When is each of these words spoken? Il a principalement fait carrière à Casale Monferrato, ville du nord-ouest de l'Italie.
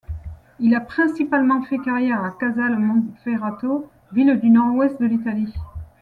Il 0.59 0.73
a 0.73 0.79
principalement 0.79 1.61
fait 1.61 1.77
carrière 1.77 2.23
à 2.25 2.31
Casale 2.31 2.75
Monferrato, 2.79 3.87
ville 4.11 4.39
du 4.39 4.49
nord-ouest 4.49 4.99
de 4.99 5.05
l'Italie. 5.05 5.53